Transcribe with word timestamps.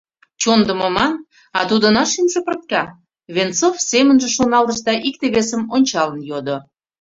«Чондымо 0.41 0.87
ман, 0.95 1.13
а 1.57 1.59
тудынат 1.69 2.09
шӱмжӧ 2.13 2.39
пыртка»,— 2.45 2.83
Венцов 3.35 3.75
семынже 3.91 4.29
шоналтыш 4.35 4.79
да 4.87 4.93
икте-весым 5.07 5.61
ончалын 5.75 6.21
йодо: 6.29 6.57